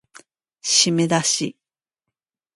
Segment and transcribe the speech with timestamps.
[0.63, 1.55] しめだし